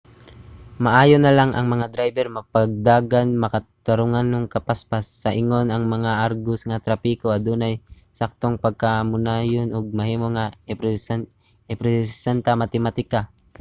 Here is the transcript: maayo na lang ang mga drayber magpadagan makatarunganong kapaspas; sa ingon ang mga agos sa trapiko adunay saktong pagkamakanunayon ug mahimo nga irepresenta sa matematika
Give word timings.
maayo 0.83 1.17
na 1.21 1.31
lang 1.37 1.51
ang 1.53 1.67
mga 1.73 1.85
drayber 1.93 2.27
magpadagan 2.37 3.29
makatarunganong 3.43 4.51
kapaspas; 4.55 5.05
sa 5.21 5.29
ingon 5.41 5.67
ang 5.69 5.83
mga 5.95 6.11
agos 6.25 6.61
sa 6.69 6.83
trapiko 6.85 7.25
adunay 7.37 7.73
saktong 8.17 8.55
pagkamakanunayon 8.65 9.69
ug 9.77 9.97
mahimo 9.99 10.27
nga 10.35 10.45
irepresenta 11.69 12.49
sa 12.53 12.59
matematika 12.61 13.19